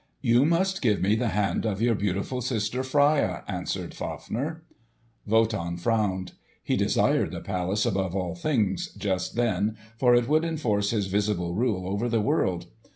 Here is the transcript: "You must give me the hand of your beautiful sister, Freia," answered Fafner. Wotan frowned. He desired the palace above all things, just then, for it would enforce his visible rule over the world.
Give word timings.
"You 0.23 0.45
must 0.47 0.81
give 0.81 0.99
me 0.99 1.13
the 1.15 1.27
hand 1.27 1.63
of 1.63 1.79
your 1.79 1.93
beautiful 1.93 2.41
sister, 2.41 2.81
Freia," 2.81 3.43
answered 3.47 3.93
Fafner. 3.93 4.63
Wotan 5.27 5.77
frowned. 5.77 6.31
He 6.63 6.75
desired 6.75 7.29
the 7.29 7.39
palace 7.39 7.85
above 7.85 8.15
all 8.15 8.33
things, 8.33 8.91
just 8.95 9.35
then, 9.35 9.77
for 9.99 10.15
it 10.15 10.27
would 10.27 10.43
enforce 10.43 10.89
his 10.89 11.05
visible 11.05 11.53
rule 11.53 11.85
over 11.87 12.09
the 12.09 12.19
world. 12.19 12.65